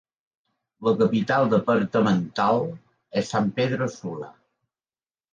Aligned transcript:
La 0.85 0.93
capital 1.01 1.43
departamental 1.51 2.61
és 3.21 3.29
San 3.33 3.51
Pedro 3.59 3.89
Sula. 3.97 4.31